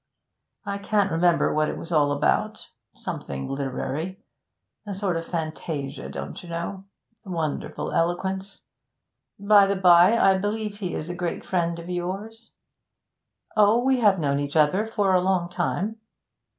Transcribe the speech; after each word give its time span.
I 0.65 0.79
can't 0.79 1.11
remember 1.11 1.53
what 1.53 1.69
it 1.69 1.77
was 1.77 1.91
all 1.91 2.11
about 2.11 2.69
something 2.95 3.47
literary. 3.47 4.19
A 4.87 4.95
sort 4.95 5.15
of 5.15 5.27
fantasia, 5.27 6.09
don't 6.09 6.41
you 6.41 6.49
know. 6.49 6.85
Wonderful 7.23 7.91
eloquence. 7.91 8.63
By 9.37 9.67
the 9.67 9.75
bye, 9.75 10.17
I 10.17 10.39
believe 10.39 10.79
he 10.79 10.95
is 10.95 11.11
a 11.11 11.15
great 11.15 11.45
friend 11.45 11.77
of 11.77 11.87
yours?' 11.87 12.49
'Oh, 13.55 13.83
we 13.83 13.99
have 13.99 14.17
known 14.17 14.39
each 14.39 14.55
other 14.55 14.87
for 14.87 15.13
a 15.13 15.21
long 15.21 15.49
time.' 15.49 15.97